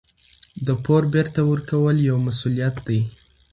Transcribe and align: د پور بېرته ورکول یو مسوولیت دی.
د 0.65 0.67
پور 0.83 1.03
بېرته 1.13 1.39
ورکول 1.51 1.95
یو 2.09 2.17
مسوولیت 2.27 2.75
دی. 2.87 2.99